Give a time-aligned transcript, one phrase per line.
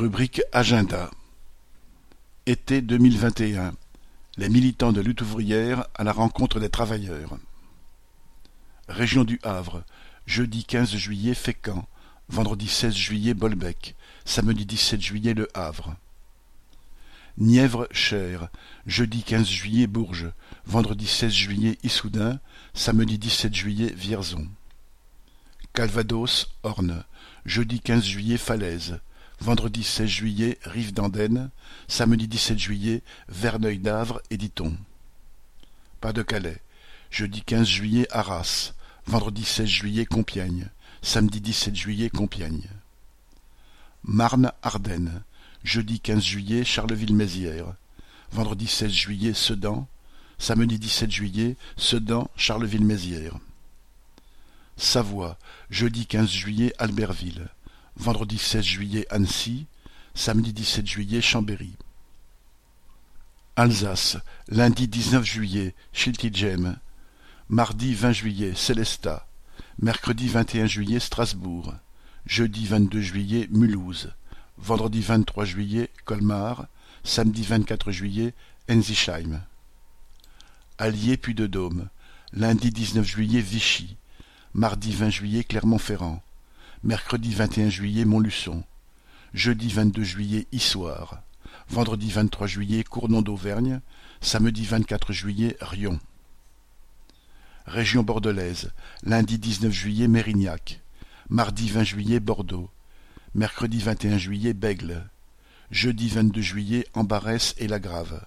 [0.00, 1.10] Rubrique Agenda
[2.46, 3.74] Été deux mille vingt et un
[4.38, 7.36] Les militants de lutte ouvrière à la rencontre des travailleurs.
[8.88, 9.84] Région du Havre,
[10.24, 11.86] jeudi quinze juillet Fécamp,
[12.30, 13.94] vendredi seize juillet Bolbec,
[14.24, 15.94] samedi dix-sept juillet Le Havre.
[17.36, 18.48] Nièvre Cher,
[18.86, 20.32] jeudi quinze juillet Bourges,
[20.64, 22.40] vendredi seize juillet Issoudun,
[22.72, 24.48] samedi dix-sept juillet Vierzon.
[25.74, 27.04] Calvados Orne,
[27.44, 28.98] jeudi quinze juillet Falaise,
[29.40, 31.50] vendredi seize juillet Rive d'Andenne,
[31.88, 34.76] samedi dix-sept juillet Verneuil-d'Avre et Diton.
[36.00, 36.60] Pas-de-Calais,
[37.10, 38.72] jeudi quinze juillet Arras,
[39.06, 40.68] vendredi seize juillet Compiègne,
[41.02, 42.68] samedi dix-sept juillet Compiègne.
[44.04, 45.22] Marne-Ardenne,
[45.64, 47.74] jeudi quinze juillet Charleville-Mézières,
[48.32, 49.86] vendredi seize juillet Sedan,
[50.38, 53.38] samedi dix-sept juillet Sedan Charleville-Mézières.
[54.76, 55.38] Savoie,
[55.70, 57.48] jeudi quinze juillet Albertville,
[58.00, 59.66] vendredi seize juillet Annecy,
[60.14, 61.72] samedi dix-sept juillet Chambéry.
[63.56, 64.16] Alsace,
[64.48, 66.78] lundi dix-neuf juillet Schiltigem,
[67.50, 69.26] mardi vingt juillet Célestat,
[69.82, 71.74] mercredi vingt et un juillet Strasbourg,
[72.24, 74.08] jeudi vingt-deux juillet Mulhouse,
[74.56, 76.66] vendredi vingt-trois juillet Colmar,
[77.04, 78.32] samedi vingt-quatre juillet
[78.70, 79.42] Ensisheim.
[80.78, 81.90] Allier Puy-de-Dôme,
[82.32, 83.96] lundi dix-neuf juillet Vichy,
[84.54, 86.22] mardi vingt juillet Clermont-Ferrand,
[86.82, 88.64] mercredi vingt et un juillet Montluçon,
[89.34, 91.22] jeudi vingt-deux juillet Issoire,
[91.68, 93.80] vendredi vingt-trois juillet Cournon d'Auvergne,
[94.22, 96.00] samedi vingt-quatre juillet Rion.
[97.66, 98.72] Région bordelaise,
[99.02, 100.80] lundi dix-neuf juillet Mérignac,
[101.28, 102.70] mardi vingt juillet Bordeaux,
[103.34, 105.08] mercredi vingt et un juillet Bègle,
[105.70, 108.24] jeudi vingt-deux juillet Ambarès et Lagrave,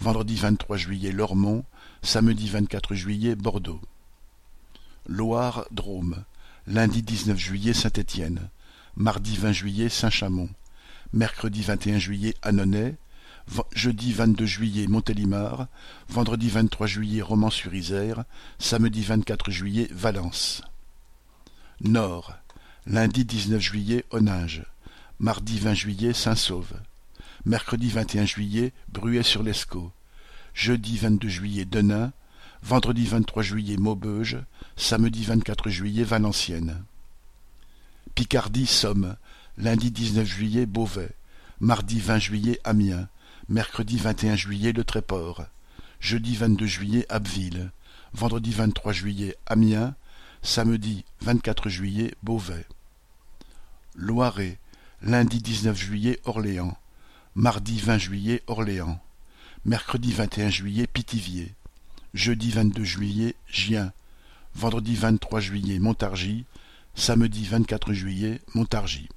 [0.00, 1.64] vendredi vingt-trois juillet Lormont,
[2.02, 3.80] samedi vingt-quatre juillet Bordeaux.
[5.06, 6.24] Loire Drôme,
[6.66, 8.48] lundi dix-neuf juillet Saint-Étienne,
[8.96, 10.50] mardi vingt juillet Saint-Chamond,
[11.12, 12.96] mercredi vingt et un juillet Annonay,
[13.72, 15.68] jeudi vingt-deux juillet Montélimar,
[16.08, 18.24] vendredi vingt-trois juillet Romans-sur-Isère,
[18.58, 20.62] samedi vingt-quatre juillet Valence.
[21.80, 22.34] Nord,
[22.86, 24.64] lundi dix-neuf juillet Onninge,
[25.20, 26.80] mardi vingt juillet Saint-Sauve,
[27.44, 29.92] mercredi vingt et un juillet Bruay-sur-l'Escaut,
[30.52, 32.12] jeudi vingt-deux juillet Denain,
[32.66, 34.38] vendredi vingt-trois juillet Maubeuge,
[34.74, 36.82] samedi vingt-quatre juillet Valenciennes.
[38.16, 39.16] Picardie Somme,
[39.56, 41.12] lundi dix-neuf juillet Beauvais,
[41.60, 43.06] mardi vingt juillet Amiens,
[43.48, 45.44] mercredi vingt et un juillet Le Tréport,
[46.00, 47.70] jeudi vingt-deux juillet Abbeville,
[48.12, 49.94] vendredi vingt-trois juillet Amiens,
[50.42, 52.66] samedi vingt-quatre juillet Beauvais.
[53.94, 54.58] Loiret,
[55.02, 56.76] lundi dix-neuf juillet Orléans,
[57.36, 59.00] mardi vingt juillet Orléans,
[59.64, 61.54] mercredi vingt et un juillet Pithiviers,
[62.16, 63.92] jeudi vingt-deux juillet Gien,
[64.54, 66.46] vendredi vingt-trois juillet Montargis,
[66.94, 69.08] samedi vingt-quatre juillet Montargis.